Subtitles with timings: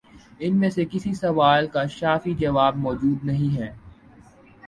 [0.39, 3.71] ان میں سے کسی سوال کا شافی جواب مو جود نہیں ہے۔